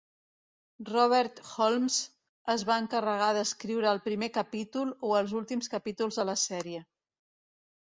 Robert 0.85 1.41
Holmes 1.49 1.97
es 2.55 2.63
va 2.71 2.79
encarregar 2.85 3.29
d"escriure 3.39 3.93
el 3.93 4.03
primer 4.09 4.31
capítol 4.41 4.97
o 5.11 5.15
els 5.23 5.37
últims 5.43 5.73
capítols 5.77 6.21
de 6.23 6.29
la 6.33 6.39
sèrie. 6.49 6.85